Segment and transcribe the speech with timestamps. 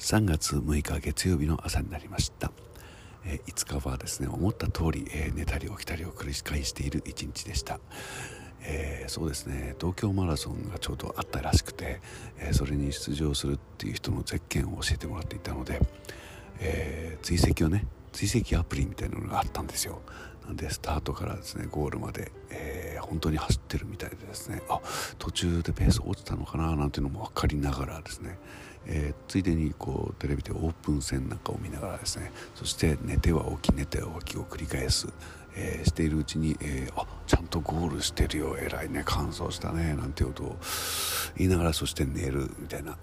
[0.00, 2.50] 3月6日月曜日の朝になりました、
[3.26, 7.78] えー、5日はですね思った通り、えー、寝たり起きたりを繰り返している一日でした、
[8.62, 12.00] えー、そうですね東京マラソンがちょうどあったらしくて、
[12.38, 15.80] えそれに出場するっていう人のゼッケンを教えてもらっていたので、
[16.60, 20.00] え追跡をね追跡アプリみたいなのがあったんですよ。
[20.56, 24.80] でスタートからですねゴールまで、えー、本当に走ってるみたいでですねあ
[25.18, 28.38] 途中でペース落ちたのかななんていうのも分かりながらですね、
[28.86, 35.08] えー、ついでにこうテレビでオープン戦なんかを見ながらですねそして寝ては起き寝ては起きを繰り返す、
[35.56, 40.56] えー、しているうちに、えー、あちゃんとゴールしてるよ偉いね乾燥したねなんてことを
[41.36, 42.96] 言いながらそして寝るみたいな。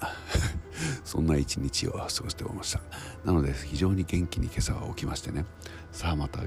[1.08, 2.82] そんな一日を過ごしておりました。
[3.24, 5.46] なので非常に元気に今朝は起きましてね。
[5.94, 6.42] さあまた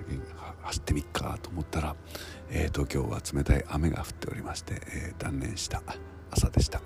[0.62, 1.96] 走ってみっかと思ったら、
[2.50, 5.82] えー、東京は冷たい雨が降っておりまして、えー、断念した
[6.30, 6.82] 朝でした、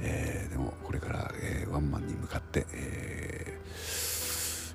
[0.00, 3.58] えー、でもこれから、えワンマンに向かって、え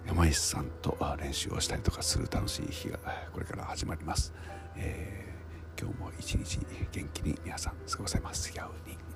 [0.08, 2.98] 山石さんと練習をしたりとかする楽しい日が
[3.32, 4.34] これから始まります、
[4.76, 5.34] え
[5.80, 6.60] 今日も一日
[6.92, 9.13] 元気に皆さん過ごせますように。